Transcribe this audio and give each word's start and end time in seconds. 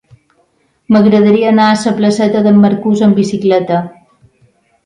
M'agradaria 0.95 1.51
anar 1.51 1.67
a 1.73 1.77
la 1.83 1.93
placeta 2.01 2.41
d'en 2.47 2.57
Marcús 2.65 3.07
amb 3.09 3.23
bicicleta. 3.23 3.83